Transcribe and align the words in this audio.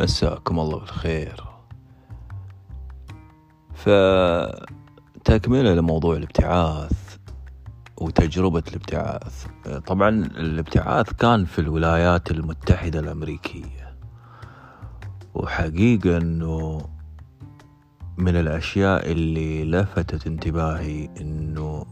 مساكم 0.00 0.60
الله 0.60 0.78
بالخير. 0.78 1.44
فتكملة 5.24 5.74
لموضوع 5.74 6.16
الابتعاث 6.16 7.16
وتجربة 7.96 8.62
الابتعاث. 8.68 9.46
طبعا 9.86 10.08
الابتعاث 10.08 11.12
كان 11.12 11.44
في 11.44 11.58
الولايات 11.58 12.30
المتحدة 12.30 13.00
الأمريكية. 13.00 13.96
وحقيقة 15.34 16.16
أنه 16.16 16.88
من 18.16 18.36
الأشياء 18.36 19.12
اللي 19.12 19.64
لفتت 19.64 20.26
انتباهي 20.26 21.08
أنه 21.20 21.86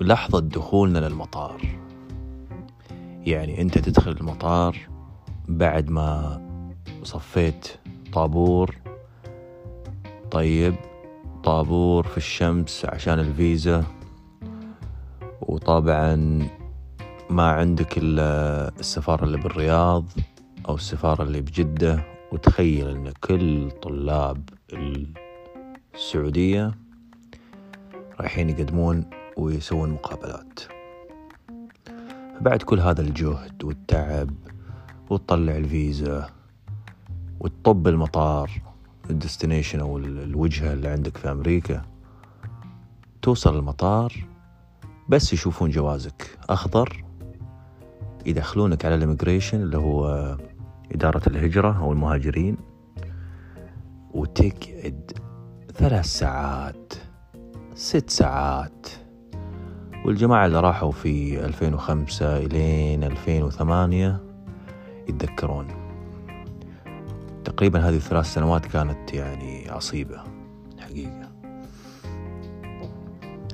لحظة 0.00 0.40
دخولنا 0.40 0.98
للمطار. 0.98 1.62
يعني 3.24 3.62
أنت 3.62 3.78
تدخل 3.78 4.10
المطار 4.10 4.91
بعد 5.48 5.90
ما 5.90 6.40
صفيت 7.02 7.68
طابور 8.12 8.76
طيب 10.30 10.74
طابور 11.44 12.06
في 12.06 12.16
الشمس 12.16 12.84
عشان 12.84 13.18
الفيزا. 13.18 13.84
وطبعا 15.40 16.38
ما 17.30 17.48
عندك 17.50 17.98
إلا 17.98 18.68
السفارة 18.80 19.24
اللي 19.24 19.38
بالرياض 19.38 20.04
أو 20.68 20.74
السفارة 20.74 21.22
اللي 21.22 21.40
بجدة. 21.40 22.04
وتخيل 22.32 22.88
أن 22.88 23.12
كل 23.24 23.70
طلاب 23.70 24.48
السعودية 25.94 26.74
رايحين 28.20 28.50
يقدمون 28.50 29.04
ويسوون 29.36 29.90
مقابلات. 29.90 30.60
فبعد 32.38 32.62
كل 32.62 32.80
هذا 32.80 33.00
الجهد 33.00 33.64
والتعب 33.64 34.30
وتطلع 35.12 35.56
الفيزا 35.56 36.30
وتطب 37.40 37.88
المطار 37.88 38.50
ال 39.10 39.16
destination 39.16 39.80
أو 39.80 39.98
الوجهة 39.98 40.72
اللي 40.72 40.88
عندك 40.88 41.16
في 41.16 41.30
أمريكا. 41.30 41.82
توصل 43.22 43.58
المطار 43.58 44.12
بس 45.08 45.32
يشوفون 45.32 45.70
جوازك. 45.70 46.38
أخضر 46.50 47.04
يدخلونك 48.26 48.84
على 48.84 48.94
ال 48.94 49.00
immigration 49.00 49.62
اللي 49.62 49.78
هو 49.78 50.36
إدارة 50.92 51.22
الهجرة 51.26 51.78
أو 51.78 51.92
المهاجرين. 51.92 52.56
وتقعد 54.14 55.12
ثلاث 55.74 56.04
ساعات 56.04 56.92
ست 57.74 58.10
ساعات. 58.10 58.86
والجماعة 60.04 60.46
اللي 60.46 60.60
راحوا 60.60 60.92
في 60.92 61.44
2005 61.44 62.36
إلين 62.36 63.04
2008 63.04 64.31
يتذكرون. 65.14 65.66
تقريبا 67.44 67.88
هذه 67.88 67.96
الثلاث 67.96 68.26
سنوات 68.26 68.66
كانت 68.66 69.14
يعني 69.14 69.70
عصيبة 69.70 70.22
حقيقة. 70.80 71.32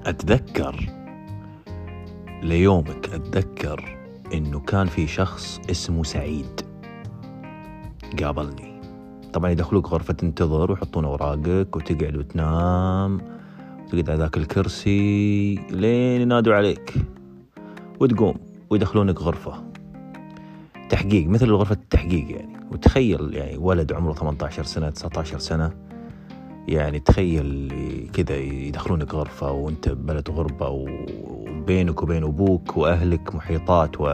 أتذكر 0.07 0.87
ليومك 2.43 3.09
أتذكر 3.09 3.99
إنه 4.35 4.61
كان 4.61 4.87
في 4.87 5.07
شخص 5.07 5.61
اسمه 5.71 6.03
سعيد 6.03 6.61
قابلني. 8.23 8.81
طبعا 9.33 9.51
يدخلوك 9.51 9.89
غرفة 9.89 10.15
تنتظر 10.15 10.71
ويحطون 10.71 11.05
أوراقك 11.05 11.77
وتقعد 11.77 12.17
وتنام 12.17 13.21
وتقعد 13.85 14.11
على 14.11 14.19
ذاك 14.19 14.37
الكرسي 14.37 15.55
لين 15.55 16.21
ينادوا 16.21 16.55
عليك 16.55 16.95
وتقوم 18.01 18.35
ويدخلونك 18.71 19.21
غرفة. 19.23 19.68
تحقيق 20.89 21.29
مثل 21.29 21.53
غرفة 21.53 21.75
التحقيق 21.75 22.31
يعني. 22.31 22.59
وتخيل 22.73 23.35
يعني 23.35 23.57
ولد 23.57 23.93
عمره 23.93 24.13
18 24.13 24.63
سنة 24.63 24.91
19 24.91 25.39
سنة 25.39 25.73
يعني 26.69 27.01
تخيل 27.01 28.11
كذا 28.13 28.37
يدخلونك 28.37 29.15
غرفة 29.15 29.51
وانت 29.51 29.89
بلد 29.89 30.31
غربة 30.31 30.69
وبينك 30.69 32.03
وبين 32.03 32.25
أبوك 32.25 32.77
وأهلك 32.77 33.35
محيطات 33.35 34.01
و... 34.01 34.05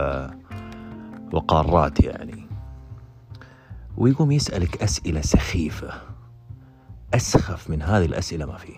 وقارات 1.33 2.03
يعني. 2.03 2.47
ويقوم 3.97 4.31
يسألك 4.31 4.83
أسئلة 4.83 5.21
سخيفة. 5.21 5.93
أسخف 7.13 7.69
من 7.69 7.81
هذه 7.81 8.05
الأسئلة 8.05 8.45
ما 8.45 8.57
فيه. 8.57 8.75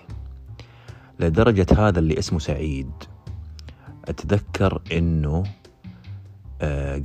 لدرجة 1.19 1.68
هذا 1.78 2.00
اللي 2.00 2.19
اسمه 2.19 2.40
سعيد. 2.40 2.91
أتذكر 4.06 4.81
أنه 4.91 5.44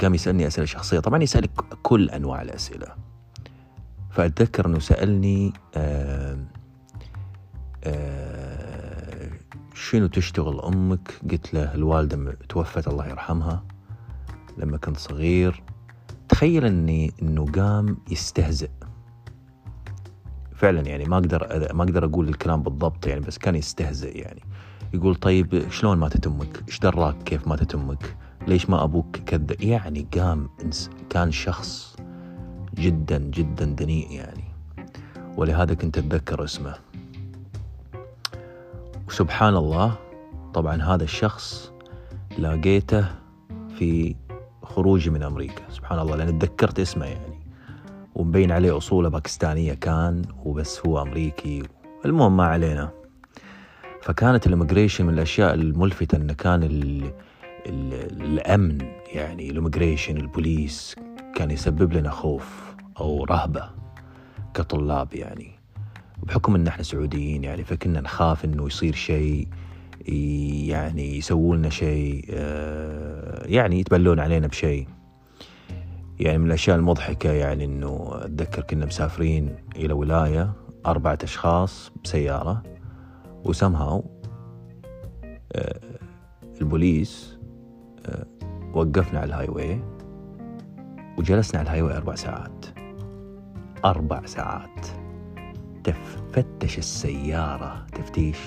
قام 0.03 0.15
يسألني 0.15 0.47
أسئلة 0.47 0.67
شخصية. 0.67 1.01
طبعا 1.01 1.23
يسألك 1.23 1.51
كل 1.83 2.11
أنواع 2.11 2.43
الأسئلة. 2.43 2.87
فأتذكر 4.11 4.67
أنه 4.67 4.79
سألني 4.79 5.53
آه، 5.75 6.39
آه، 7.85 9.31
شنو 9.75 10.07
تشتغل 10.07 10.61
أمك؟ 10.61 11.21
قلت 11.31 11.55
له 11.55 11.75
الوالدة 11.75 12.37
توفت 12.49 12.89
الله 12.89 13.07
يرحمها 13.09 13.65
لما 14.59 14.77
كنت 14.77 14.97
صغير. 14.97 15.63
تخيل 16.29 16.65
إني 16.65 17.13
إنه 17.23 17.47
قام 17.47 17.97
يستهزئ. 18.11 18.71
فعلا 20.55 20.81
يعني 20.81 21.05
ما 21.05 21.17
أقدر 21.17 21.73
ما 21.75 21.83
أقدر 21.85 22.05
أقول 22.05 22.29
الكلام 22.29 22.63
بالضبط 22.63 23.07
يعني 23.07 23.21
بس 23.21 23.39
كان 23.39 23.55
يستهزئ 23.55 24.19
يعني. 24.19 24.43
يقول 24.95 25.15
طيب 25.15 25.71
شلون 25.71 25.99
ماتت 25.99 26.27
أمك؟ 26.27 26.63
إيش 26.69 26.79
دراك؟ 26.79 27.23
كيف 27.23 27.49
ماتت 27.49 27.75
أمك؟ 27.75 28.17
ليش 28.49 28.71
ما 28.71 28.85
أبوك 28.85 29.17
كذا؟ 29.17 29.57
يعني 29.61 30.07
قام 30.17 30.49
كان 31.11 31.33
شخص 31.33 31.97
جدا 32.75 33.19
جدا 33.19 33.65
دنيء 33.65 34.11
يعني. 34.11 34.45
ولهذا 35.37 35.75
كنت 35.75 35.99
أتذكر 35.99 36.45
اسمه. 36.45 36.75
وسبحان 39.09 39.57
الله 39.57 39.99
طبعا 40.55 40.83
هذا 40.83 41.05
الشخص 41.05 41.73
لاقيته 42.39 43.05
في 43.79 44.17
خروجي 44.63 45.11
من 45.11 45.23
أمريكا. 45.23 45.63
سبحان 45.71 45.99
الله 45.99 46.17
لأن 46.17 46.39
تذكرت 46.39 46.81
اسمه 46.81 47.07
يعني. 47.07 47.39
ومبين 48.15 48.53
عليه 48.53 48.77
أصوله 48.77 49.09
باكستانية 49.09 49.75
كان 49.75 50.23
وبس 50.45 50.87
هو 50.87 51.03
أمريكي. 51.03 51.63
المهم 52.05 52.37
ما 52.37 52.45
علينا. 52.45 52.91
فكانت 54.03 54.47
ال 54.47 54.52
immigration 54.52 55.07
من 55.07 55.15
الأشياء 55.15 55.55
الملفتة 55.55 56.17
أنه 56.17 56.33
كان 56.33 56.63
ال 56.63 57.13
ال 57.67 57.95
الأمن 58.23 58.79
يعني 59.13 59.51
ال 59.51 59.56
immigration 59.56 60.17
البوليس 60.17 60.97
كان 61.35 61.51
يسبب 61.51 61.93
لنا 61.93 62.11
خوف 62.11 62.75
أو 63.01 63.25
رهبة 63.25 63.71
كطلاب 64.55 65.15
يعني. 65.15 65.51
بحكم 66.23 66.55
إن 66.55 66.67
إحنا 66.67 66.83
سعوديين 66.83 67.45
يعني 67.45 67.65
فكنا 67.65 68.01
نخاف 68.01 68.45
إنه 68.45 68.67
يصير 68.67 68.95
شيء 68.95 69.49
يعني 70.69 71.19
يسووا 71.19 71.57
لنا 71.57 71.71
شيء 71.71 72.25
آه، 72.31 73.47
يعني 73.47 73.81
يتبلون 73.81 74.21
علينا 74.21 74.47
بشيء. 74.47 74.87
يعني 76.21 76.39
من 76.39 76.47
الأشياء 76.47 76.77
المضحكة 76.77 77.33
يعني 77.33 77.65
إنه 77.65 78.11
أتذكر 78.15 78.63
كنا 78.63 78.87
مسافرين 78.87 79.57
إلى 79.77 79.93
ولاية 79.93 80.53
أربعة 80.87 81.19
أشخاص 81.23 81.93
بسيارة 82.05 82.63
وسمهاو 83.45 84.05
آه، 85.53 85.81
البوليس 86.61 87.32
وقفنا 88.75 89.21
على 89.21 89.29
ال 89.29 89.49
highway 89.49 89.81
وجلسنا 91.19 91.61
على 91.61 91.67
ال 91.67 91.83
highway 91.83 91.97
أربع 91.97 92.15
ساعات. 92.15 92.67
أربع 93.85 94.27
ساعات. 94.27 94.87
تفتش 96.33 96.79
السيارة. 96.79 97.87
تفتيش. 97.93 98.39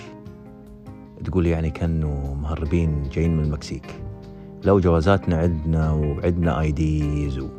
تقول 1.23 1.45
يعني 1.45 1.69
كانوا 1.69 2.35
مهربين 2.35 3.09
جايين 3.09 3.38
من 3.38 3.43
المكسيك. 3.43 4.01
لو 4.63 4.79
جوازاتنا 4.79 5.37
عندنا 5.37 5.91
وعندنا 5.91 6.59
IDs 6.59 7.40
و... 7.40 7.49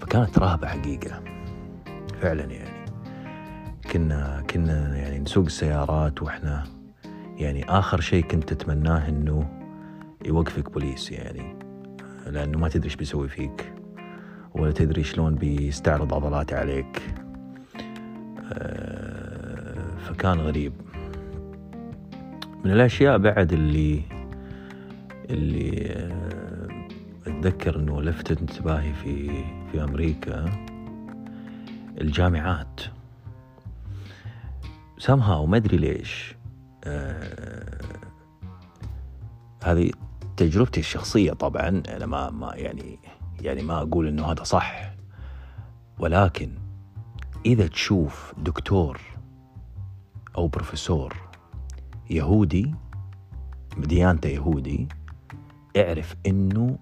فكانت 0.00 0.38
رهبة 0.38 0.66
حقيقة. 0.66 1.20
فعلا 2.20 2.44
يعني. 2.44 2.86
كنا 3.92 4.42
كنا 4.50 4.96
يعني 4.96 5.18
نسوق 5.18 5.44
السيارات 5.44 6.22
وإحنا 6.22 6.64
يعني 7.36 7.64
آخر 7.64 8.00
شيء 8.00 8.24
كنت 8.24 8.52
أتمناه 8.52 9.08
إنه 9.08 9.61
يوقفك 10.26 10.70
بوليس 10.70 11.10
يعني 11.10 11.56
لأنه 12.26 12.58
ما 12.58 12.68
تدري 12.68 12.84
إيش 12.84 12.96
بيسوي 12.96 13.28
فيك 13.28 13.72
ولا 14.54 14.72
تدري 14.72 15.04
شلون 15.04 15.34
بيستعرض 15.34 16.14
عضلاته 16.14 16.58
عليك. 16.58 17.02
آه، 18.52 19.96
فكان 19.98 20.38
غريب. 20.38 20.72
من 22.64 22.70
الأشياء 22.70 23.18
بعد 23.18 23.52
اللي 23.52 24.02
اللي 25.30 25.86
آه، 25.90 26.86
أتذكر 27.26 27.76
أنه 27.78 28.02
لفتت 28.02 28.40
انتباهي 28.40 28.92
في 28.92 29.30
في 29.72 29.84
أمريكا 29.84 30.44
الجامعات. 32.00 32.80
سامها 34.98 35.36
وما 35.36 35.56
أدري 35.56 35.76
ليش 35.76 36.36
آه 36.84 37.78
هذه 39.64 39.90
تجربتي 40.42 40.80
الشخصية 40.80 41.32
طبعا 41.32 41.68
أنا 41.68 42.06
ما 42.06 42.30
ما 42.30 42.54
يعني 42.54 42.98
يعني 43.40 43.62
ما 43.62 43.82
أقول 43.82 44.06
إنه 44.06 44.32
هذا 44.32 44.42
صح. 44.42 44.92
ولكن 45.98 46.50
إذا 47.46 47.66
تشوف 47.66 48.34
دكتور 48.38 49.00
أو 50.36 50.48
بروفيسور 50.48 51.16
يهودي 52.10 52.74
ديانته 53.78 54.28
يهودي 54.28 54.88
اعرف 55.76 56.16
إنه 56.26 56.78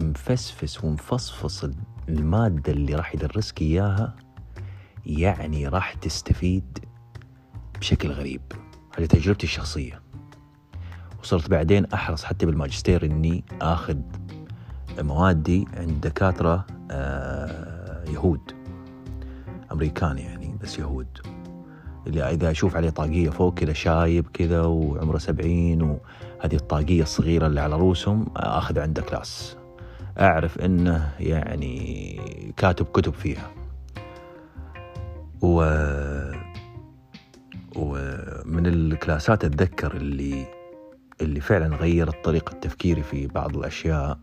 مفسفس 0.00 0.84
ومفصفص 0.84 1.64
المادة 2.08 2.72
اللي 2.72 2.94
راح 2.94 3.14
يدرسك 3.14 3.62
إياها 3.62 4.16
يعني 5.06 5.68
راح 5.68 5.94
تستفيد 5.94 6.78
بشكل 7.80 8.10
غريب. 8.10 8.42
هذه 8.98 9.06
تجربتي 9.06 9.44
الشخصية. 9.44 10.01
وصرت 11.22 11.50
بعدين 11.50 11.86
أحرص 11.94 12.24
حتى 12.24 12.46
بالماجستير 12.46 13.04
إني 13.04 13.44
آخذ 13.60 13.96
موادي 14.98 15.66
عند 15.76 16.00
دكاترة 16.00 16.66
آه، 16.90 18.04
يهود. 18.10 18.40
أمريكان 19.72 20.18
يعني 20.18 20.56
بس 20.62 20.78
يهود. 20.78 21.06
اللي 22.06 22.30
إذا 22.30 22.50
أشوف 22.50 22.76
عليه 22.76 22.90
طاقية 22.90 23.30
فوق 23.30 23.54
كذا 23.54 23.72
شايب 23.72 24.26
كذا 24.32 24.62
وعمره 24.62 25.18
سبعين 25.18 25.82
وهذه 25.82 26.54
الطاقية 26.54 27.02
الصغيرة 27.02 27.46
اللي 27.46 27.60
على 27.60 27.76
رؤوسهم 27.76 28.26
أخذ 28.36 28.78
عنده 28.78 29.02
كلاس. 29.02 29.56
أعرف 30.20 30.58
إنه 30.58 31.12
يعني 31.20 32.20
كاتب 32.56 32.86
كتب 32.86 33.12
فيها. 33.12 33.50
و 35.42 35.62
ومن 37.76 38.66
الكلاسات 38.66 39.44
أتذكر 39.44 39.96
اللي 39.96 40.61
اللي 41.22 41.40
فعلا 41.40 41.76
غيرت 41.76 42.24
طريقة 42.24 42.52
تفكيري 42.52 43.02
في 43.02 43.26
بعض 43.26 43.56
الأشياء. 43.56 44.18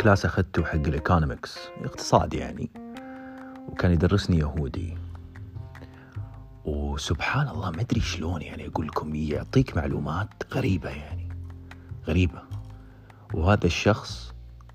كلاس 0.00 0.24
أخذته 0.24 0.64
حق 0.64 0.74
ال 0.74 0.82
economics 0.82 1.58
اقتصاد 1.84 2.34
يعني 2.34 2.70
وكان 3.68 3.92
يدرسني 3.92 4.38
يهودي. 4.38 4.96
وسبحان 6.64 7.48
الله 7.48 7.70
ما 7.70 7.80
أدري 7.80 8.00
شلون 8.00 8.42
يعني 8.42 8.66
أقول 8.66 8.86
لكم 8.86 9.14
يعطيك 9.14 9.76
معلومات 9.76 10.28
غريبة 10.52 10.90
يعني 10.90 11.28
غريبة. 12.06 12.42
وهذا 13.34 13.66
الشخص 13.66 14.34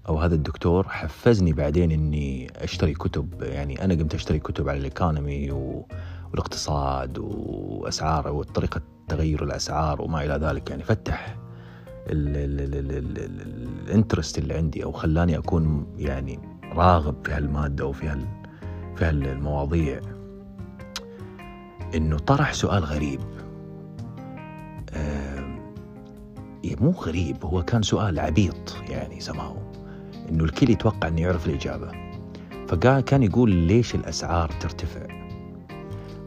أو 0.09 0.19
هذا 0.19 0.35
الدكتور 0.35 0.87
حفزني 0.87 1.53
بعدين 1.53 1.91
إني 1.91 2.51
أشتري 2.55 2.93
كتب 2.93 3.41
يعني 3.41 3.83
أنا 3.85 3.93
قمت 3.93 4.15
أشتري 4.15 4.39
كتب 4.39 4.69
على 4.69 4.77
الإيكونومي 4.77 5.51
والاقتصاد 5.51 7.17
واسعار 7.17 8.31
وطريقه 8.31 8.81
تغير 9.07 9.43
الأسعار 9.43 10.01
وما 10.01 10.23
إلى 10.25 10.33
ذلك. 10.33 10.69
يعني 10.69 10.83
فتح 10.83 11.37
الانترست 13.87 14.37
اللي 14.37 14.53
عندي 14.53 14.83
أو 14.83 14.91
خلاني 14.91 15.37
أكون 15.37 15.87
يعني 15.97 16.39
راغب 16.73 17.15
في 17.25 17.31
هالمادة 17.31 17.85
وفي 17.85 18.07
هال 18.07 18.27
في 18.95 19.05
هالمواضيع. 19.05 20.01
إنه 21.95 22.17
طرح 22.17 22.53
سؤال 22.53 22.83
غريب. 22.83 23.19
مو 26.81 26.91
غريب 26.91 27.45
هو 27.45 27.63
كان 27.63 27.81
سؤال 27.81 28.19
عبيط 28.19 28.77
يعني 28.89 29.19
سماه 29.19 29.71
إنه 30.29 30.43
الكل 30.43 30.69
يتوقع 30.69 31.07
إنه 31.07 31.21
يعرف 31.21 31.47
الإجابة. 31.47 31.91
فكان 32.67 32.99
كان 32.99 33.23
يقول 33.23 33.51
ليش 33.51 33.95
الأسعار 33.95 34.49
ترتفع. 34.59 35.07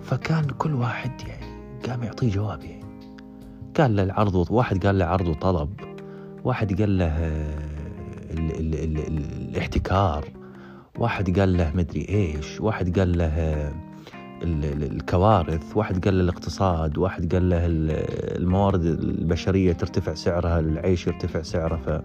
فكان 0.02 0.44
كل 0.44 0.74
واحد 0.74 1.10
يعني 1.28 1.49
قام 1.88 2.02
يعطيه 2.02 2.30
جواب 2.30 2.62
يعني 2.64 2.90
قال 3.76 3.96
له 3.96 4.02
العرض 4.02 4.50
واحد 4.50 4.86
قال 4.86 4.98
له 4.98 5.04
عرض 5.04 5.28
وطلب 5.28 5.70
واحد 6.44 6.80
قال 6.80 6.98
له 6.98 7.16
ال 8.30 8.50
ال 8.50 8.74
ال 8.74 8.98
ال 8.98 9.48
الاحتكار 9.48 10.24
واحد 10.98 11.40
قال 11.40 11.56
له 11.56 11.72
مدري 11.74 12.06
إيش 12.08 12.60
واحد 12.60 12.98
قال 12.98 13.18
له 13.18 13.72
الكوارث 14.42 15.76
واحد 15.76 16.04
قال 16.04 16.14
له 16.14 16.22
الاقتصاد 16.22 16.98
واحد 16.98 17.34
قال 17.34 17.50
له 17.50 17.60
الموارد 17.66 18.84
البشرية 18.84 19.72
ترتفع 19.72 20.14
سعرها 20.14 20.60
العيش 20.60 21.06
يرتفع 21.06 21.42
سعره 21.42 21.76
ف 21.76 22.02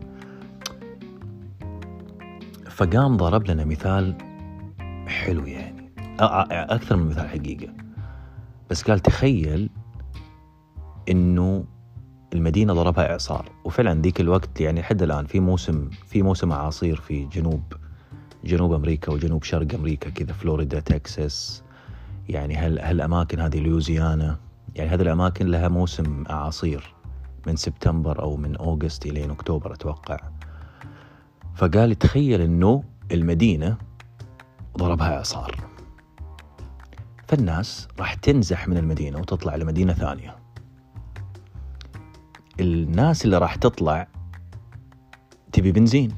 فقام 2.70 3.18
ضرب 3.18 3.48
لنا 3.48 3.66
مثال 3.66 4.16
حلو 5.08 5.46
يعني. 5.46 5.92
أكثر 6.20 6.96
من 6.96 7.08
مثال 7.08 7.30
حقيقة. 7.30 7.85
بس 8.70 8.84
قال 8.84 9.00
تخيل 9.00 9.70
إنه 11.10 11.66
المدينة 12.34 12.74
ضربها 12.74 13.12
إعصار. 13.12 13.50
وفعلا 13.66 14.02
ذيك 14.02 14.22
الوقت 14.22 14.62
يعني 14.62 14.82
لحد 14.82 15.02
الآن 15.02 15.26
في 15.26 15.40
موسم 15.40 15.90
في 16.08 16.22
موسم 16.22 16.52
أعاصير 16.52 16.96
في 16.96 17.26
جنوب 17.26 17.74
جنوب 18.44 18.74
أمريكا 18.74 19.12
وجنوب 19.12 19.44
شرق 19.44 19.74
أمريكا 19.74 20.10
كذا 20.10 20.34
فلوريدا 20.34 20.80
تكساس. 20.80 21.64
يعني 22.30 22.56
هال 22.56 22.80
هالأماكن 22.80 23.40
هذه 23.40 23.60
لوزيانا 23.60 24.40
يعني 24.76 24.90
هذه 24.90 25.02
الأماكن 25.02 25.48
لها 25.48 25.68
موسم 25.68 26.24
اعاصير 26.30 26.94
من 27.48 27.56
سبتمبر 27.56 28.22
أو 28.22 28.38
من 28.38 28.56
أوغست 28.56 29.06
الين 29.06 29.32
أكتوبر 29.32 29.74
أتوقع. 29.74 30.18
فقال 31.56 31.96
تخيل 31.96 32.42
إنه 32.42 32.84
المدينة 33.12 33.78
ضربها 34.78 35.18
إعصار. 35.18 35.75
فالناس 37.28 37.88
راح 38.00 38.14
تنزح 38.14 38.68
من 38.68 38.78
المدينة 38.78 39.20
وتطلع 39.20 39.56
لمدينة 39.56 39.94
ثانية. 39.94 40.36
الناس 42.60 43.26
اللي 43.26 43.38
راح 43.38 43.56
تطلع 43.56 44.08
تبي 45.52 45.72
بنزين. 45.72 46.12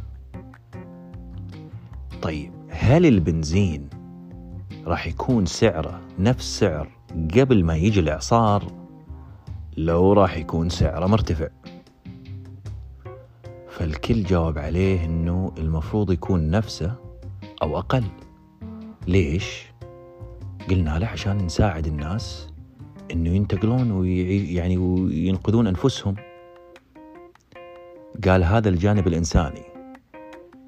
طيب 2.22 2.52
هل 2.70 3.06
البنزين 3.06 3.90
راح 4.86 5.08
يكون 5.08 5.46
سعره 5.46 6.02
نفس 6.20 6.60
سعر 6.60 6.90
قبل 7.12 7.66
ما 7.66 7.76
يجي 7.76 8.00
الإعصار؟ 8.00 8.72
لو 9.78 10.14
راح 10.14 10.38
يكون 10.38 10.70
سعره 10.70 11.06
مرتفع. 11.08 11.48
فالكل 13.70 14.24
جاوب 14.24 14.58
عليه 14.58 15.06
إنه 15.06 15.52
المفروض 15.58 16.12
يكون 16.12 16.50
نفسه 16.50 16.96
أو 17.64 17.78
أقل. 17.80 18.04
ليش؟ 19.08 19.67
قلنا 20.70 21.00
له 21.00 21.08
عشان 21.08 21.38
نساعد 21.38 21.88
الناس 21.88 22.48
إنه 23.12 23.30
ينتقلون 23.30 23.92
ويعني 23.92 24.54
يعني 24.54 24.78
وينقذون 24.78 25.68
أنفسهم. 25.68 26.16
قال 28.28 28.44
هذا 28.44 28.70
الجانب 28.70 29.08
الإنساني. 29.08 29.64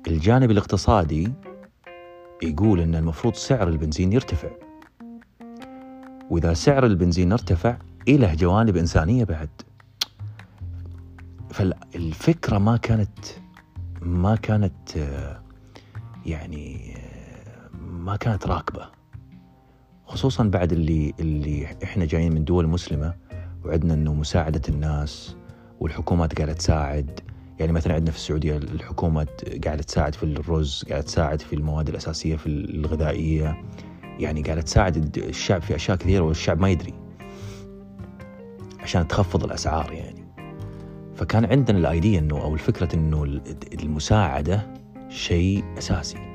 الجانب 0.08 0.52
الاقتصادي 0.52 1.32
يقول 2.44 2.80
إن 2.80 2.96
المفروض 2.96 3.34
سعر 3.34 3.68
البنزين 3.68 4.14
يرتفع. 4.14 4.50
وإذا 6.30 6.54
سعر 6.54 6.86
البنزين 6.86 7.32
ارتفع 7.32 7.78
له 8.08 8.34
جوانب 8.34 8.78
إنسانية 8.78 9.24
بعد. 9.24 9.50
فالفكرة 11.52 12.58
ما 12.58 12.78
كانت 12.78 13.20
ما 14.02 14.36
كانت 14.36 14.96
يعني 16.26 16.96
ما 17.82 18.16
كانت 18.16 18.48
راكبة. 18.48 18.99
خصوصا 20.10 20.44
بعد 20.44 20.72
اللي 20.72 21.14
اللي 21.20 21.68
إحنا 21.84 22.06
جايين 22.06 22.34
من 22.34 22.44
دول 22.44 22.68
مسلمة 22.68 23.14
وعدنا 23.66 23.94
إنه 23.94 24.14
مساعدة 24.14 24.62
الناس 24.70 25.36
والحكومات 25.80 26.38
قاعدة 26.38 26.54
تساعد. 26.54 27.20
يعني 27.60 27.72
مثلا 27.72 27.94
عندنا 27.94 28.12
في 28.12 28.18
السعودية 28.18 28.58
الحكومة 28.58 29.28
قاعدة 29.66 29.84
تساعد 29.84 30.16
في 30.16 30.24
الرز 30.24 30.86
قاعدة 30.90 31.06
تساعد 31.06 31.42
في 31.42 31.54
المواد 31.54 31.90
الأساسية 31.90 32.36
في 32.36 32.48
الغذائية. 32.48 33.62
يعني 34.20 34.42
قاعدة 34.42 34.62
تساعد 34.62 35.18
الشعب 35.18 35.62
في 35.62 35.76
أشياء 35.76 35.98
كثيرة 35.98 36.24
والشعب 36.24 36.60
ما 36.60 36.70
يدري 36.70 36.94
عشان 38.80 39.08
تخفض 39.08 39.44
الأسعار 39.44 39.92
يعني. 39.92 40.26
فكان 41.16 41.46
عندنا 41.46 41.78
الأيديا 41.78 42.20
إنه 42.20 42.42
أو 42.42 42.54
الفكرة 42.54 42.96
إنه 42.96 43.42
المساعدة 43.74 44.68
شيء 45.10 45.64
أساسي. 45.78 46.34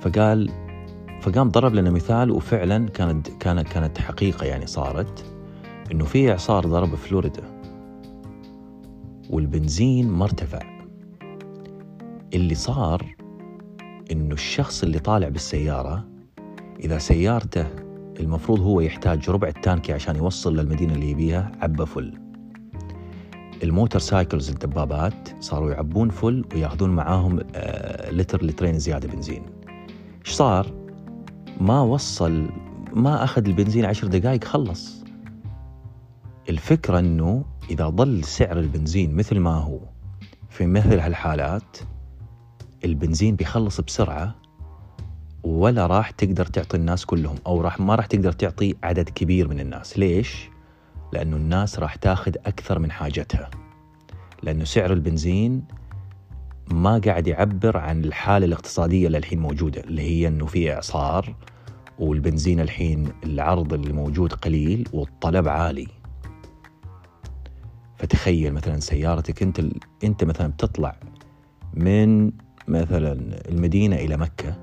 فقال 0.00 0.63
فقام 1.24 1.48
ضرب 1.48 1.74
لنا 1.74 1.90
مثال 1.90 2.30
وفعلا 2.30 2.88
كانت 2.88 3.28
كانت 3.28 3.68
كانت 3.68 3.98
حقيقة 3.98 4.46
يعني 4.46 4.66
صارت 4.66 5.24
إنه 5.92 6.04
في 6.04 6.30
إعصار 6.30 6.66
ضرب 6.66 6.94
فلوريدا. 6.94 7.42
والبنزين 9.30 10.08
ما 10.08 10.24
ارتفع. 10.24 10.58
اللي 12.34 12.54
صار 12.54 13.16
إنه 14.12 14.34
الشخص 14.34 14.82
اللي 14.82 14.98
طالع 14.98 15.28
بالسيارة 15.28 16.04
إذا 16.80 16.98
سيارته 16.98 17.66
المفروض 18.20 18.60
هو 18.60 18.80
يحتاج 18.80 19.30
ربع 19.30 19.48
التانكي 19.48 19.92
عشان 19.92 20.16
يوصل 20.16 20.56
للمدينة 20.56 20.94
اللي 20.94 21.10
يبيها 21.10 21.52
عبى 21.60 21.86
full. 21.86 22.14
ال 23.62 23.98
motorcycles 23.98 24.50
الدبابات 24.50 25.28
صاروا 25.40 25.70
يعبون 25.70 26.10
full 26.10 26.44
وياخذون 26.54 26.90
معاهم 26.90 27.40
آه 27.54 28.10
لتر 28.10 28.44
لترين 28.44 28.78
زيادة 28.78 29.08
بنزين. 29.08 29.42
إيش 30.26 30.34
صار؟ 30.34 30.83
ما 31.60 31.80
وصل 31.80 32.50
ما 32.92 33.24
أخذ 33.24 33.46
البنزين 33.46 33.84
عشر 33.84 34.06
دقائق 34.06 34.44
خلص. 34.44 35.04
الفكرة 36.48 36.98
إنه 36.98 37.44
إذا 37.70 37.88
ظل 37.88 38.24
سعر 38.24 38.58
البنزين 38.58 39.14
مثل 39.14 39.38
ما 39.38 39.54
هو 39.54 39.78
في 40.50 40.66
مثل 40.66 40.98
هالحالات 40.98 41.76
البنزين 42.84 43.36
بيخلص 43.36 43.80
بسرعة 43.80 44.34
ولا 45.44 45.86
راح 45.86 46.10
تقدر 46.10 46.46
تعطي 46.46 46.76
الناس 46.76 47.06
كلهم 47.06 47.36
أو 47.46 47.60
راح 47.60 47.80
ما 47.80 47.94
راح 47.94 48.06
تقدر 48.06 48.32
تعطي 48.32 48.74
عدد 48.82 49.08
كبير 49.08 49.48
من 49.48 49.60
الناس. 49.60 49.98
ليش؟ 49.98 50.48
لأنه 51.12 51.36
الناس 51.36 51.78
راح 51.78 51.94
تاخذ 51.94 52.32
أكثر 52.46 52.78
من 52.78 52.90
حاجتها. 52.90 53.50
لأنه 54.42 54.64
سعر 54.64 54.92
البنزين 54.92 55.64
ما 56.70 56.98
قاعد 56.98 57.26
يعبر 57.26 57.76
عن 57.76 58.04
الحالة 58.04 58.46
الاقتصادية 58.46 59.06
اللي 59.06 59.18
الحين 59.18 59.38
موجودة 59.40 59.80
اللي 59.80 60.02
هي 60.02 60.28
أنه 60.28 60.46
في 60.46 60.74
إعصار 60.74 61.34
والبنزين 61.98 62.60
الحين 62.60 63.08
العرض 63.24 63.72
اللي 63.72 63.92
موجود 63.92 64.32
قليل 64.32 64.88
والطلب 64.92 65.48
عالي 65.48 65.86
فتخيل 67.96 68.52
مثلا 68.52 68.80
سيارتك 68.80 69.42
أنت 69.42 69.60
أنت 70.04 70.24
مثلا 70.24 70.46
بتطلع 70.46 70.96
من 71.74 72.32
مثلا 72.68 73.12
المدينة 73.48 73.96
إلى 73.96 74.16
مكة 74.16 74.56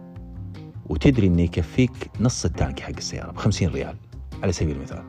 وتدري 0.89 1.27
إنه 1.27 1.41
يكفيك 1.41 2.11
نص 2.19 2.45
التانك 2.45 2.79
حق 2.79 2.97
السيارة 2.97 3.31
ب 3.31 3.37
50 3.37 3.67
ريال 3.67 3.95
على 4.43 4.51
سبيل 4.51 4.75
المثال 4.75 5.03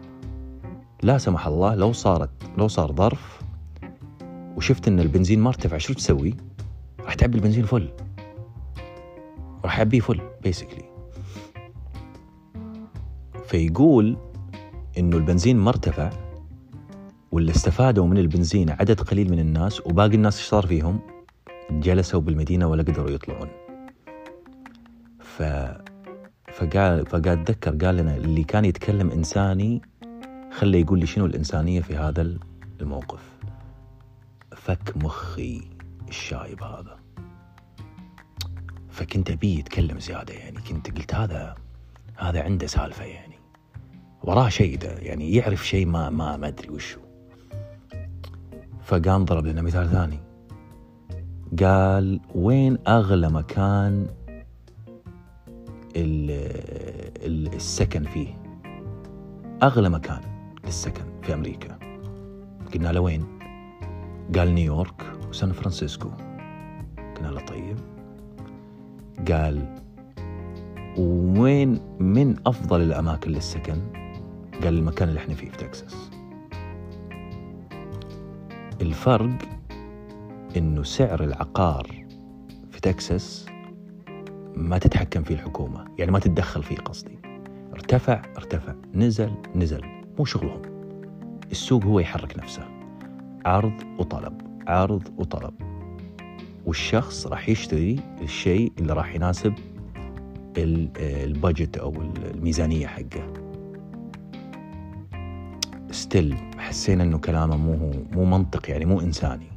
لا 1.02 1.18
سمح 1.18 1.46
الله 1.46 1.75
لو 1.75 1.92
صارت 1.92 2.30
لو 2.58 2.68
صار 2.68 2.92
ظرف 2.92 3.40
وشفت 4.56 4.88
إن 4.88 5.00
البنزين 5.00 5.40
ما 5.40 5.49
ارتفع 5.49 5.78
شو 5.78 5.94
تسوي؟ 5.94 6.34
راح 7.04 7.14
تعبي 7.14 7.37
البنزين 7.38 7.64
فل 7.64 7.88
راح 9.64 9.78
اعبيه 9.78 10.00
فل 10.00 10.21
بيسكلي 10.42 10.85
فيقول 13.47 14.16
إنه 14.99 15.16
البنزين 15.16 15.56
ما 15.56 15.68
ارتفع 15.68 16.11
واللي 17.32 17.50
استفادوا 17.52 18.06
من 18.06 18.18
البنزين 18.18 18.71
عدد 18.71 19.00
قليل 19.00 19.30
من 19.30 19.38
الناس 19.38 19.80
وباقي 19.87 20.14
الناس 20.14 20.38
إيش 20.38 20.47
صار 20.49 20.66
فيهم؟ 20.66 21.00
جلسوا 21.71 22.21
بالمدينة 22.21 22.66
ولا 22.66 22.82
قدروا 22.82 23.11
يطلعون. 23.11 23.49
ف 25.21 25.42
فقال 26.52 27.06
فقال 27.06 27.28
أتذكر 27.28 27.87
قال 27.87 27.97
لنا 27.97 28.16
اللي 28.16 28.44
كان 28.44 28.64
يتكلم 28.64 29.11
إنساني 29.11 29.82
خليه 30.52 30.80
يقول 30.80 30.99
لي 30.99 31.06
شنو 31.06 31.26
الإنسانية 31.26 31.80
في 31.80 31.97
هذا 31.97 32.38
الموقف. 32.80 33.38
فك 34.56 34.97
مخي 34.97 35.62
الشايب 36.12 36.62
هذا. 36.62 36.97
فكنت 38.90 39.31
ابيه 39.31 39.59
يتكلم 39.59 39.99
زيادة 39.99 40.35
يعني 40.35 40.61
كنت 40.61 40.99
قلت 40.99 41.14
هذا 41.14 41.54
هذا 42.16 42.42
عنده 42.42 42.66
سالفة 42.66 43.04
يعني. 43.04 43.38
وراه 44.23 44.49
شيء 44.49 44.78
ده 44.78 44.99
يعني 44.99 45.35
يعرف 45.35 45.66
شيء 45.66 45.87
ما 45.87 46.11
ما 46.11 46.37
ما 46.37 46.49
أدري 46.49 46.69
وشو. 46.69 47.00
فقام 48.83 49.25
ضرب 49.25 49.47
لنا 49.47 49.62
مثال 49.62 49.90
ثاني. 49.90 50.19
قال 51.61 52.21
وين 52.35 52.78
أغلى 52.88 53.28
مكان 53.28 54.07
السكن 57.54 58.04
فيه؟ 58.04 58.42
أغلى 59.62 59.88
مكان 59.88 60.21
للسكن 60.64 61.04
في 61.23 61.35
أمريكا. 61.35 61.78
قلنا 62.75 62.92
له 62.92 63.00
وين؟ 63.00 63.26
قال 64.37 64.54
نيويورك. 64.54 65.22
وسان 65.33 65.53
فرانسيسكو. 65.53 66.11
قلنا 67.17 67.29
له 67.29 67.41
طيب. 67.41 67.77
قال 69.29 69.75
وين 70.99 71.81
من 72.01 72.35
أفضل 72.47 72.81
الأماكن 72.81 73.31
للسكن؟ 73.31 73.77
قال 74.62 74.79
المكان 74.79 75.09
اللي 75.09 75.21
إحنا 75.21 75.35
فيه 75.35 75.51
في 75.51 75.57
تكساس. 75.57 76.11
الفرق 78.81 79.39
إنه 80.57 80.83
سعر 80.83 81.25
العقار 81.25 82.05
في 82.71 82.81
تكساس 82.81 83.47
ما 84.57 84.79
تتحكم 84.79 85.23
فيه 85.23 85.35
الحكومة 85.35 85.85
يعني 85.99 86.12
ما 86.12 86.19
تتدخل 86.19 86.62
فيه 86.62 86.77
قصدي. 86.77 87.19
ارتفع 87.73 88.23
ارتفع 88.37 88.75
نزل 88.95 89.33
نزل 89.55 89.83
مو 90.19 90.25
شغلهم. 90.25 90.62
السوق 91.51 91.85
هو 91.85 92.01
يحرك 92.01 92.39
نفسه. 92.39 92.65
عرض 93.47 93.75
وطلب. 93.99 94.51
عرض 94.66 95.02
وطلب. 95.19 95.54
والشخص 96.66 97.26
راح 97.26 97.49
يشتري 97.49 98.00
الشيء 98.23 98.73
اللي 98.78 98.92
راح 98.92 99.14
يناسب 99.14 99.54
البادجت 100.57 101.76
أو 101.76 102.02
الميزانية 102.02 102.87
حقه. 102.87 103.33
ستيل 105.90 106.37
حسينا 106.59 107.04
إنه 107.04 107.19
كلامه 107.19 107.57
مو 107.57 107.90
مو 108.12 108.25
منطق 108.25 108.71
يعني 108.71 108.85
مو 108.85 109.00
إنساني. 109.00 109.52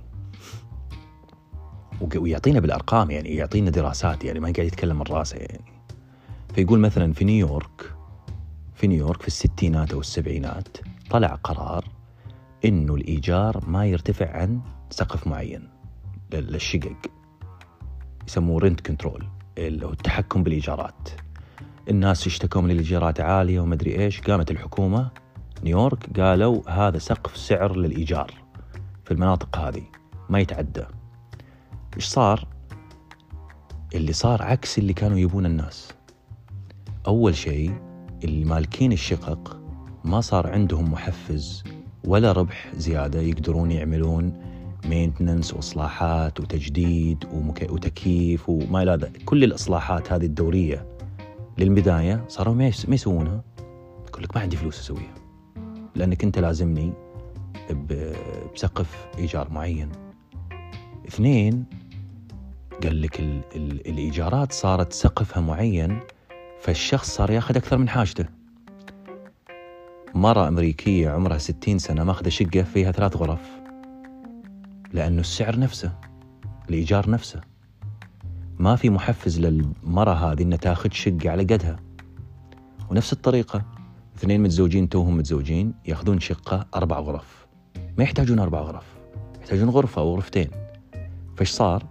ويعطينا 2.15 2.59
بالأرقام 2.59 3.11
يعني 3.11 3.35
يعطينا 3.35 3.69
دراسات 3.69 4.23
يعني 4.23 4.39
ما 4.39 4.53
قاعد 4.55 4.67
يتكلم 4.67 4.95
من 4.95 5.05
راسه 5.09 5.37
يعني. 5.37 5.65
فيقول 6.53 6.79
مثلا 6.79 7.13
في 7.13 7.25
نيويورك 7.25 7.95
في 8.75 8.87
نيويورك 8.87 9.21
في 9.21 9.27
الستينات 9.27 9.93
أو 9.93 9.99
السبعينات 9.99 10.77
طلع 11.09 11.27
قرار 11.27 11.85
إنه 12.65 12.95
الإيجار 12.95 13.63
ما 13.67 13.85
يرتفع 13.85 14.31
عن 14.37 14.61
سقف 14.89 15.27
معين 15.27 15.69
للشقق. 16.33 16.97
يسموه 18.27 18.59
rent 18.59 18.81
control 18.81 19.27
اللي 19.57 19.85
هو 19.85 19.91
التحكم 19.91 20.43
بالإيجارات. 20.43 21.09
الناس 21.89 22.27
اشتكوا 22.27 22.61
من 22.61 22.71
الإيجارات 22.71 23.19
عالية 23.19 23.59
ومدري 23.59 23.99
إيش. 24.03 24.21
قامت 24.21 24.51
الحكومة 24.51 25.11
نيويورك 25.63 26.19
قالوا 26.19 26.69
هذا 26.69 26.97
سقف 26.97 27.37
سعر 27.37 27.75
للإيجار 27.75 28.31
في 29.05 29.11
المناطق 29.11 29.57
هذه. 29.57 29.83
ما 30.29 30.39
يتعدى. 30.39 30.85
إيش 31.95 32.05
صار؟ 32.05 32.47
اللي 33.95 34.13
صار 34.13 34.41
عكس 34.41 34.77
اللي 34.77 34.93
كانوا 34.93 35.17
يبون 35.17 35.45
الناس. 35.45 35.93
أول 37.07 37.35
شيء 37.35 37.73
اللي 38.23 38.45
مالكين 38.45 38.91
الشقق 38.91 39.59
ما 40.03 40.21
صار 40.21 40.47
عندهم 40.51 40.91
محفز 40.91 41.63
ولا 42.03 42.31
ربح 42.31 42.75
زيادة 42.75 43.21
يقدرون 43.21 43.71
يعملون 43.71 44.41
مينتننس 44.89 45.53
وإصلاحات 45.53 46.39
وتجديد 46.39 47.25
وتكييف 47.69 48.49
وما 48.49 48.83
إلى 48.83 48.91
ذلك. 48.91 49.21
كل 49.25 49.43
الإصلاحات 49.43 50.13
هذه 50.13 50.25
الدورية 50.25 50.87
للبداية 51.57 52.25
صاروا 52.27 52.53
ما 52.53 52.67
يسوونها؟ 52.67 53.43
يقول 54.07 54.23
لك 54.23 54.35
ما 54.35 54.41
عندي 54.41 54.57
فلوس 54.57 54.79
أسويها. 54.79 55.13
لأنك 55.95 56.23
أنت 56.23 56.39
لازمني 56.39 56.93
بسقف 58.53 59.07
إيجار 59.17 59.49
معين. 59.51 59.89
اثنين 61.07 61.65
قال 62.83 63.01
لك 63.01 63.19
ال 63.19 63.41
ال 63.55 63.87
الإيجارات 63.87 64.51
صارت 64.51 64.93
سقفها 64.93 65.41
معين 65.41 65.99
فالشخص 66.61 67.15
صار 67.15 67.31
ياخذ 67.31 67.57
أكثر 67.57 67.77
من 67.77 67.89
حاجته. 67.89 68.25
مرة 70.15 70.47
أمريكية 70.47 71.09
عمرها 71.09 71.37
ستين 71.37 71.79
سنة 71.79 72.03
ماخذة 72.03 72.29
شقة 72.29 72.61
فيها 72.61 72.91
ثلاث 72.91 73.17
غرف. 73.17 73.64
لأنه 74.95 75.21
السعر 75.21 75.59
نفسه 75.59 75.91
الإيجار 76.69 77.09
نفسه. 77.09 77.41
ما 78.59 78.75
في 78.75 78.89
محفز 78.89 79.39
للمرة 79.39 80.13
هذه 80.13 80.43
أنها 80.43 80.57
تاخذ 80.57 80.91
شقة 80.91 81.29
على 81.29 81.43
قدها. 81.43 81.75
ونفس 82.89 83.13
الطريقة 83.13 83.65
اثنين 84.17 84.43
متزوجين 84.43 84.89
توهم 84.89 85.17
متزوجين 85.17 85.73
ياخذون 85.85 86.19
شقة 86.19 86.67
أربع 86.75 86.99
غرف. 86.99 87.47
ما 87.97 88.03
يحتاجون 88.03 88.39
أربع 88.39 88.59
غرف 88.59 88.85
يحتاجون 89.41 89.69
غرفة 89.69 90.01
أو 90.01 90.15
غرفتين. 90.15 90.49
فإيش 91.35 91.49
صار؟ 91.49 91.85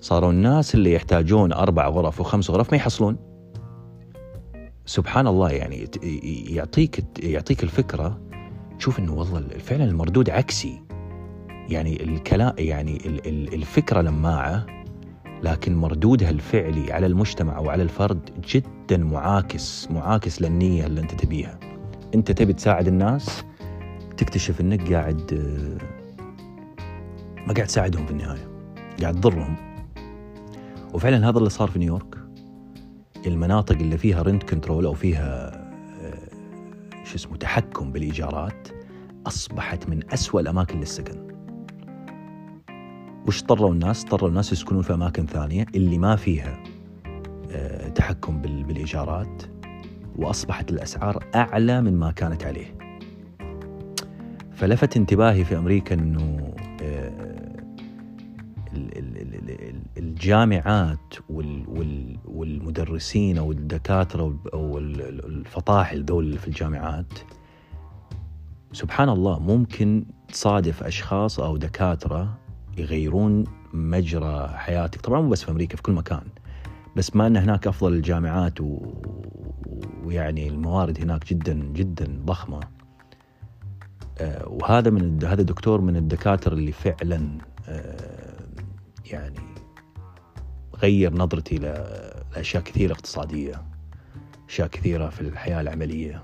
صاروا 0.00 0.32
الناس 0.32 0.74
اللي 0.74 0.92
يحتاجون 0.92 1.52
أربع 1.52 1.88
غرف 1.88 2.20
وخمس 2.20 2.50
غرف 2.50 2.70
ما 2.70 2.76
يحصلون. 2.76 3.16
سبحان 4.86 5.26
الله 5.26 5.50
يعني 5.50 5.88
يعطيك 6.54 7.04
يعطيك 7.22 7.62
الفكرة. 7.62 8.20
تشوف 8.78 8.98
إنه 8.98 9.14
والله 9.14 9.40
فعلا 9.58 9.84
المردود 9.84 10.30
عكسي. 10.30 10.89
يعني 11.70 12.02
الكلام 12.04 12.54
يعني 12.58 12.98
الفكرة 13.26 14.00
لماعة 14.00 14.66
لكن 15.42 15.76
مردودها 15.76 16.30
الفعلي 16.30 16.92
على 16.92 17.06
المجتمع 17.06 17.56
أو 17.56 17.70
على 17.70 17.82
الفرد 17.82 18.30
جدا 18.48 18.96
معاكس 18.96 19.90
معاكس 19.90 20.42
للنية 20.42 20.86
اللي 20.86 21.00
أنت 21.00 21.14
تبيها. 21.14 21.58
أنت 22.14 22.32
تبي 22.32 22.52
تساعد 22.52 22.88
الناس 22.88 23.44
تكتشف 24.16 24.60
إنك 24.60 24.92
قاعد 24.92 25.34
ما 27.46 27.54
قاعد 27.54 27.66
تساعدهم 27.66 28.06
في 28.06 28.12
النهاية 28.12 28.50
قاعد 29.00 29.14
تضرهم. 29.14 29.56
وفعلا 30.94 31.28
هذا 31.28 31.38
اللي 31.38 31.50
صار 31.50 31.68
في 31.68 31.78
نيويورك. 31.78 32.16
المناطق 33.26 33.76
اللي 33.76 33.98
فيها 33.98 34.22
رنت 34.22 34.42
كنترول 34.42 34.86
أو 34.86 34.94
فيها 34.94 35.60
شو 37.04 37.14
اسمه 37.16 37.36
تحكم 37.36 37.92
بالإيجارات 37.92 38.68
أصبحت 39.26 39.88
من 39.88 40.12
أسوأ 40.12 40.40
الأماكن 40.40 40.80
للسكن. 40.80 41.29
وش 43.26 43.42
اضطروا 43.42 43.72
الناس؟ 43.72 44.04
اضطروا 44.04 44.28
الناس 44.28 44.52
يسكنون 44.52 44.82
في 44.82 44.94
أماكن 44.94 45.26
ثانية 45.26 45.66
اللي 45.74 45.98
ما 45.98 46.16
فيها 46.16 46.62
آه، 47.50 47.88
تحكم 47.88 48.42
بالإيجارات 48.42 49.42
وأصبحت 50.16 50.70
الأسعار 50.70 51.24
أعلى 51.34 51.80
من 51.80 51.96
ما 51.96 52.10
كانت 52.10 52.44
عليه. 52.44 52.74
فلفت 54.52 54.96
انتباهي 54.96 55.44
في 55.44 55.58
أمريكا 55.58 55.94
إنه 55.94 56.54
آه، 56.82 57.40
الجامعات 59.98 61.14
وال 61.28 61.64
وال 61.68 62.16
والمدرسين 62.24 63.38
أو 63.38 63.52
الدكاترة 63.52 64.36
أو 64.54 64.78
الفطاحل 64.78 66.04
ذول 66.04 66.38
في 66.38 66.48
الجامعات 66.48 67.12
سبحان 68.72 69.08
الله 69.08 69.38
ممكن 69.38 70.04
تصادف 70.28 70.82
أشخاص 70.82 71.40
أو 71.40 71.56
دكاترة 71.56 72.38
يغيرون 72.80 73.44
مجرى 73.72 74.48
حياتك. 74.48 75.00
طبعا 75.00 75.20
مو 75.20 75.28
بس 75.28 75.44
في 75.44 75.50
أمريكا 75.50 75.76
في 75.76 75.82
كل 75.82 75.92
مكان. 75.92 76.22
بس 76.96 77.16
ما 77.16 77.26
إن 77.26 77.36
هناك 77.36 77.66
أفضل 77.66 77.92
الجامعات 77.92 78.60
و... 78.60 78.78
ويعني 80.04 80.48
الموارد 80.48 81.00
هناك 81.00 81.28
جدا 81.28 81.54
جدا 81.54 82.22
ضخمة. 82.24 82.60
آه، 84.18 84.48
وهذا 84.48 84.90
من 84.90 85.24
هذا 85.24 85.42
دكتور 85.42 85.80
من 85.80 85.96
الدكاترة 85.96 86.54
اللي 86.54 86.72
فعلا 86.72 87.38
آه، 87.68 88.46
يعني 89.10 89.40
غير 90.82 91.14
نظرتي 91.14 91.58
لأشياء 91.58 92.62
كثيرة 92.62 92.92
اقتصادية 92.92 93.62
أشياء 94.48 94.68
كثيرة 94.68 95.08
في 95.08 95.20
الحياة 95.20 95.60
العملية. 95.60 96.22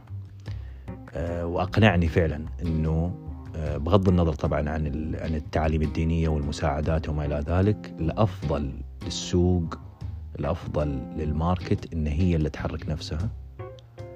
آه، 1.15 1.47
وأقنعني 1.47 2.09
فعلا 2.09 2.47
إنه 2.63 3.26
بغض 3.57 4.09
النظر 4.09 4.33
طبعا 4.35 4.59
عن 4.59 4.87
عن 5.21 5.35
التعاليم 5.35 5.83
الدينية 5.83 6.29
والمساعدات 6.29 7.09
وما 7.09 7.25
إلى 7.25 7.45
ذلك 7.47 7.95
الأفضل 8.01 8.73
للسوق 9.05 9.79
الأفضل 10.39 10.89
لل 11.17 11.36
market 11.36 11.93
إن 11.93 12.07
هي 12.07 12.37
اللي 12.37 12.51
تحرك 12.51 12.89
نفسها 12.89 13.29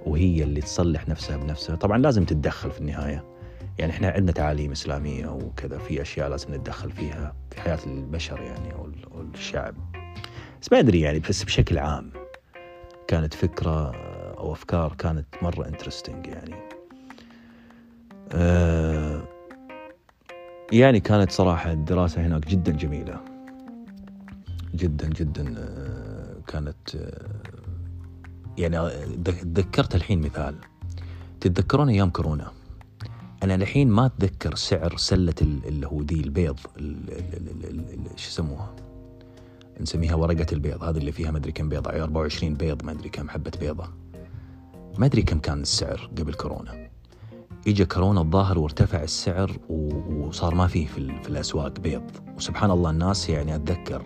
وهي 0.06 0.42
اللي 0.42 0.60
تصلح 0.60 1.08
نفسها 1.08 1.36
بنفسها. 1.36 1.76
طبعا 1.76 1.98
لازم 1.98 2.24
تتدخل 2.24 2.70
في 2.70 2.80
النهاية. 2.80 3.24
يعني 3.78 3.92
إحنا 3.92 4.08
عندنا 4.10 4.32
تعاليم 4.32 4.70
إسلامية 4.70 5.26
وكذا 5.26 5.78
في 5.78 6.02
أشياء 6.02 6.28
لازم 6.28 6.54
نتدخل 6.54 6.90
فيها 6.92 7.34
في 7.50 7.60
حياة 7.60 7.78
البشر 7.86 8.40
يعني 8.40 8.72
أو 8.72 8.88
الشعب 9.34 9.74
بس 10.62 10.72
ما 10.72 10.78
أدري 10.78 11.00
يعني 11.00 11.18
بس 11.18 11.44
بشكل 11.44 11.78
عام 11.78 12.12
كانت 13.08 13.34
فكرة 13.34 13.90
أو 14.38 14.52
أفكار 14.52 14.94
كانت 14.98 15.26
مرة 15.42 15.68
interesting 15.68 16.26
يعني. 16.26 16.54
آه 16.54 16.79
يعني 20.72 21.00
كانت 21.00 21.30
صراحة 21.30 21.72
الدراسة 21.72 22.26
هناك 22.26 22.48
جدا 22.48 22.72
جميلة. 22.72 23.20
جدا 24.74 25.08
جدا 25.08 25.54
آه 25.58 26.36
كانت 26.46 26.96
آه 26.96 27.28
يعني 28.58 28.92
تذكرت 29.24 29.94
الحين 29.94 30.20
مثال. 30.20 30.54
تتذكرون 31.40 31.88
أيام 31.88 32.10
كورونا؟ 32.10 32.52
أنا 33.42 33.54
الحين 33.54 33.88
ما 33.88 34.06
أتذكر 34.06 34.54
سعر 34.54 34.96
سلة 34.96 35.34
اللي 35.42 35.86
هو 35.86 36.00
ذي 36.02 36.20
البيض 36.20 36.58
شو 38.16 38.28
يسموها؟ 38.28 38.76
نسميها 39.80 40.14
ورقة 40.14 40.46
البيض 40.52 40.82
هذه 40.82 40.98
اللي 40.98 41.12
فيها 41.12 41.30
ما 41.30 41.38
أدري 41.38 41.52
كم 41.52 41.68
بيضة 41.68 41.90
24 41.90 42.54
بيض 42.54 42.84
ما 42.84 42.92
أدري 42.92 43.08
كم 43.08 43.28
حبة 43.28 43.52
بيضة. 43.60 43.88
ما 44.98 45.06
أدري 45.06 45.22
كم 45.22 45.38
كان 45.38 45.60
السعر 45.60 46.10
قبل 46.18 46.34
كورونا. 46.34 46.79
اجى 47.66 47.84
كورونا 47.84 48.20
الظاهر 48.20 48.58
وارتفع 48.58 49.02
السعر 49.02 49.52
وصار 49.68 50.54
ما 50.54 50.66
فيه 50.66 50.86
في, 50.86 51.22
في 51.22 51.28
الأسواق 51.28 51.80
بيض. 51.80 52.10
وسبحان 52.36 52.70
الله 52.70 52.90
الناس 52.90 53.30
يعني 53.30 53.54
أتذكر 53.54 54.02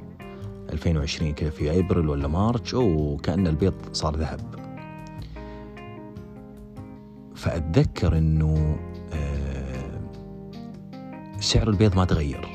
2020 0.72 1.32
كذا 1.32 1.50
في 1.50 1.78
أبريل 1.78 2.08
ولا 2.08 2.28
مارش 2.28 2.74
وكان 2.74 3.46
البيض 3.46 3.74
صار 3.92 4.16
ذهب. 4.16 4.40
فأتذكر 7.34 8.18
إنه 8.18 8.76
سعر 11.40 11.70
البيض 11.70 11.96
ما 11.96 12.04
تغير. 12.04 12.48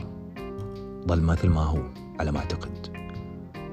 ظل 1.07 1.21
مثل 1.21 1.49
ما 1.49 1.61
هو 1.61 1.81
على 2.19 2.31
ما 2.31 2.39
أعتقد. 2.39 2.87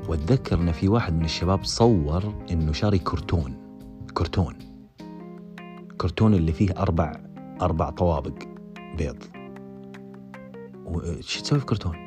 وأتذكر 0.09 0.61
إن 0.61 0.73
في 0.73 0.89
واحد 0.89 1.15
من 1.15 1.25
الشباب 1.25 1.65
صور 1.65 2.35
إنه 2.51 2.73
شاري 2.73 2.99
كرتون. 2.99 3.55
كرتون. 4.15 4.66
كرتون 5.99 6.35
اللي 6.35 6.53
فيه 6.53 6.71
أربع 6.79 7.13
أربع 7.63 7.91
طوابق 7.91 8.35
بيض 8.99 9.17
وش 10.87 11.41
تسوي 11.41 11.59
في 11.61 11.67
كرتون؟ 11.67 12.07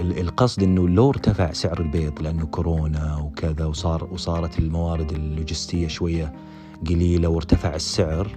القصد 0.00 0.62
إنه 0.62 0.88
لو 0.88 1.10
ارتفع 1.10 1.52
سعر 1.52 1.80
البيض 1.80 2.22
لأنه 2.22 2.46
كورونا 2.46 3.16
وكذا 3.16 3.64
وصار 3.64 4.04
وصارت 4.12 4.58
الموارد 4.58 5.12
اللوجستية 5.12 5.88
شوية 5.88 6.32
قليلة 6.88 7.28
وارتفع 7.28 7.74
السعر 7.74 8.28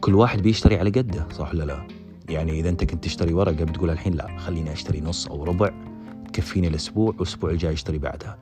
كل 0.00 0.14
واحد 0.14 0.42
بيشتري 0.42 0.78
على 0.78 0.90
قده 0.90 1.26
صح 1.32 1.50
ولا 1.50 1.64
لا؟ 1.64 1.86
يعني 2.28 2.60
إذا 2.60 2.68
أنت 2.68 2.84
كنت 2.84 3.04
تشتري 3.04 3.32
ورقة 3.32 3.64
بتقول 3.64 3.90
الحين 3.90 4.14
لا 4.14 4.38
خليني 4.38 4.72
أشتري 4.72 5.00
نص 5.00 5.26
أو 5.26 5.44
ربع 5.44 5.70
تكفيني 6.32 6.68
الأسبوع 6.68 7.08
والأسبوع 7.08 7.50
الجاي 7.50 7.72
أشتري 7.72 7.98
بعدها 7.98 8.38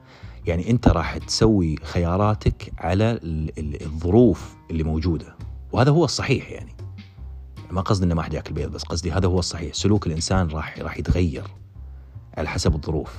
يعني 0.49 0.71
أنت 0.71 0.89
راح 0.89 1.19
تسوي 1.19 1.77
خياراتك 1.77 2.73
على 2.79 3.21
الظروف 3.83 4.57
اللي 4.71 4.83
موجودة. 4.83 5.37
وهذا 5.73 5.91
هو 5.91 6.05
الصحيح 6.05 6.51
يعني. 6.51 6.77
ما 7.71 7.81
قصدي 7.81 8.05
إنه 8.05 8.15
ما 8.15 8.23
حد 8.23 8.35
يأكل 8.35 8.55
بيض 8.55 8.71
بس 8.71 8.83
قصدي 8.83 9.13
هذا 9.13 9.27
هو 9.27 9.39
الصحيح. 9.39 9.75
سلوك 9.75 10.07
الإنسان 10.07 10.49
راح 10.49 10.79
راح 10.79 10.99
يتغير 10.99 11.45
على 12.37 12.49
حسب 12.49 12.75
الظروف. 12.75 13.17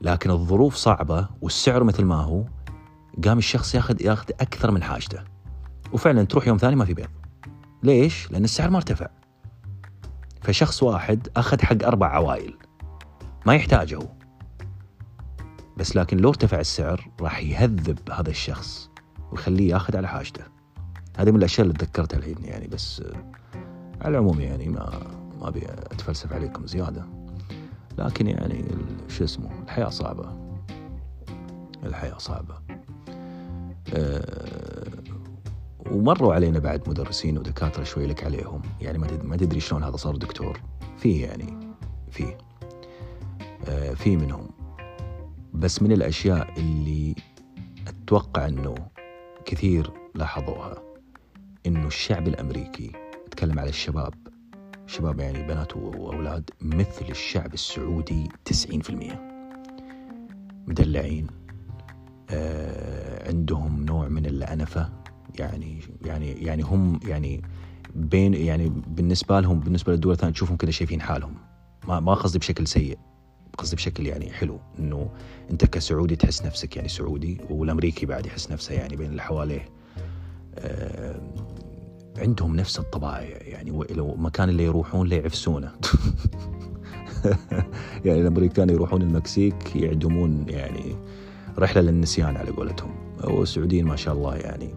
لكن 0.00 0.30
الظروف 0.30 0.74
صعبة 0.74 1.28
والسعر 1.42 1.84
مثل 1.84 2.04
ما 2.04 2.16
هو 2.16 2.44
قام 3.24 3.38
الشخص 3.38 3.74
ياخذ 3.74 4.02
ياخذ 4.02 4.30
أكثر 4.40 4.70
من 4.70 4.82
حاجته. 4.82 5.20
وفعلا 5.92 6.24
تروح 6.24 6.46
يوم 6.46 6.56
ثاني 6.56 6.76
ما 6.76 6.84
في 6.84 6.94
بيض. 6.94 7.08
ليش؟ 7.82 8.30
لأن 8.30 8.44
السعر 8.44 8.70
ما 8.70 8.76
ارتفع. 8.76 9.08
فشخص 10.42 10.82
واحد 10.82 11.28
أخذ 11.36 11.62
حق 11.62 11.84
أربع 11.84 12.08
عوائل. 12.08 12.54
ما 13.46 13.54
يحتاجه. 13.54 13.98
بس 15.76 15.96
لكن 15.96 16.16
لو 16.16 16.28
ارتفع 16.28 16.60
السعر 16.60 17.10
راح 17.20 17.42
يهذب 17.42 17.98
هذا 18.10 18.30
الشخص 18.30 18.90
ويخليه 19.32 19.70
ياخذ 19.70 19.96
على 19.96 20.08
حاجته. 20.08 20.44
هذه 21.16 21.30
من 21.30 21.36
الأشياء 21.36 21.66
اللي 21.66 21.78
تذكرتها 21.78 22.18
الحين 22.18 22.44
يعني 22.44 22.66
بس 22.66 23.02
على 24.00 24.18
العموم 24.18 24.40
يعني 24.40 24.68
ما 24.68 25.00
ما 25.40 25.48
أبي 25.48 25.64
أتفلسف 25.66 26.32
عليكم 26.32 26.66
زيادة. 26.66 27.04
لكن 27.98 28.26
يعني 28.26 28.64
شو 29.08 29.24
اسمه 29.24 29.50
الحياة 29.62 29.88
صعبة. 29.88 30.36
الحياة 31.84 32.18
صعبة. 32.18 32.54
أه 33.94 35.04
ومروا 35.90 36.34
علينا 36.34 36.58
بعد 36.58 36.88
مدرسين 36.88 37.38
ودكاترة 37.38 37.84
شوي 37.84 38.06
لك 38.06 38.24
عليهم. 38.24 38.62
يعني 38.80 38.98
ما 38.98 39.36
تدري 39.36 39.60
شلون 39.60 39.82
هذا 39.84 39.96
صار 39.96 40.16
دكتور. 40.16 40.60
في 40.98 41.20
يعني 41.20 41.74
في 42.10 42.34
آه 43.68 43.94
في 43.94 44.16
منهم. 44.16 44.53
بس 45.64 45.82
من 45.82 45.92
الأشياء 45.92 46.60
اللي 46.60 47.14
أتوقع 47.88 48.48
إنه 48.48 48.74
كثير 49.44 49.90
لاحظوها 50.14 50.82
إنه 51.66 51.86
الشعب 51.86 52.28
الأمريكي 52.28 52.92
أتكلم 53.26 53.58
على 53.58 53.68
الشباب 53.68 54.14
شباب 54.86 55.20
يعني 55.20 55.42
بنات 55.42 55.76
وأولاد 55.76 56.50
مثل 56.60 57.06
الشعب 57.10 57.54
السعودي 57.54 58.28
90% 58.52 58.92
مدلعين 60.66 61.26
آه 62.30 63.28
عندهم 63.28 63.84
نوع 63.84 64.08
من 64.08 64.26
الأنفة 64.26 64.92
يعني 65.38 65.80
يعني 66.04 66.32
يعني 66.32 66.62
هم 66.62 67.00
يعني 67.04 67.42
بين 67.94 68.34
يعني 68.34 68.68
بالنسبة 68.68 69.40
لهم 69.40 69.60
بالنسبة 69.60 69.92
للدول 69.92 70.12
الثانية 70.12 70.32
تشوفهم 70.32 70.56
كذا 70.56 70.70
شايفين 70.70 71.00
حالهم. 71.00 71.34
ما 71.88 72.00
ما 72.00 72.14
قصدي 72.14 72.38
بشكل 72.38 72.66
سيء. 72.66 72.98
قصدي 73.58 73.76
بشكل 73.76 74.06
يعني 74.06 74.32
حلو 74.32 74.58
إنه 74.78 75.10
أنت 75.50 75.64
كسعودي 75.64 76.16
تحس 76.16 76.42
نفسك 76.42 76.76
يعني 76.76 76.88
سعودي 76.88 77.40
والأمريكي 77.50 78.06
بعد 78.06 78.26
يحس 78.26 78.50
نفسه 78.50 78.74
يعني 78.74 78.96
بين 78.96 79.10
اللي 79.10 79.22
حواليه. 79.22 79.68
آه 80.58 81.20
عندهم 82.18 82.56
نفس 82.56 82.78
الطبائع 82.78 83.38
يعني 83.42 83.70
لو 83.90 84.14
مكان 84.14 84.48
اللي 84.48 84.64
يروحون 84.64 85.08
لا 85.08 85.16
يعفسونه. 85.16 85.72
يعني 88.04 88.20
الأمريكان 88.20 88.70
يروحون 88.70 89.02
المكسيك 89.02 89.76
يعدمون 89.76 90.46
يعني 90.48 90.96
رحلة 91.58 91.82
للنسيان 91.82 92.36
على 92.36 92.50
قولتهم. 92.50 92.94
والسعوديين 93.24 93.84
ما 93.84 93.96
شاء 93.96 94.14
الله 94.14 94.36
يعني. 94.36 94.74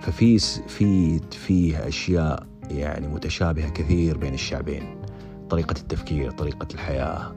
ففي 0.00 0.38
في 0.68 1.20
فيه 1.30 1.88
أشياء 1.88 2.46
يعني 2.70 3.08
متشابهة 3.08 3.70
كثير 3.70 4.18
بين 4.18 4.34
الشعبين. 4.34 5.02
طريقة 5.50 5.74
التفكير 5.80 6.30
طريقة 6.30 6.68
الحياة 6.74 7.36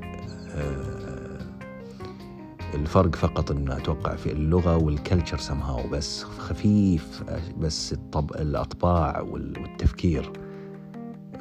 الفرق 2.74 3.16
فقط 3.16 3.52
إن 3.52 3.72
أتوقع 3.72 4.16
في 4.16 4.32
اللغة 4.32 4.78
والكلتشر 4.78 5.38
سمهاو 5.38 5.88
بس 5.88 6.24
خفيف 6.24 7.24
بس 7.58 7.94
الطب 7.94 8.32
الأطباع 8.32 9.22
والتفكير 9.22 10.32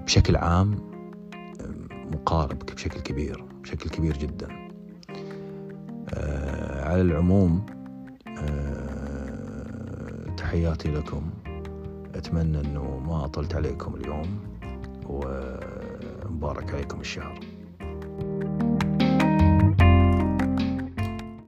بشكل 0.05 0.37
عام 0.37 0.95
مقارب 2.13 2.59
بشكل 2.59 3.01
كبير 3.01 3.45
بشكل 3.63 3.91
كبير 3.91 4.17
جدا. 4.17 4.49
آه، 6.15 6.89
على 6.89 7.01
العموم 7.01 7.67
تحياتي 10.37 10.89
لكم. 10.89 11.31
أتمنى 12.15 12.61
أنه 12.61 12.99
ما 12.99 13.25
أطلت 13.25 13.55
عليكم 13.55 13.95
اليوم 13.95 14.41
ومبارك 15.07 16.75
عليكم 16.75 17.01
الشهر. 17.01 17.41